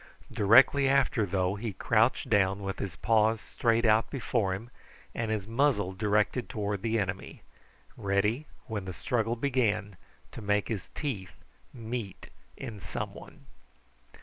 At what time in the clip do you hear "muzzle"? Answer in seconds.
5.47-5.93